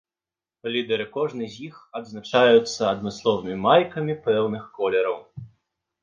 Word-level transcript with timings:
Лідары 0.75 1.03
кожнай 1.17 1.49
з 1.55 1.65
іх 1.67 1.75
адзначаюцца 1.99 2.81
адмысловымі 2.93 3.57
майкамі 3.67 4.13
пэўных 4.25 4.63
колераў. 4.79 5.19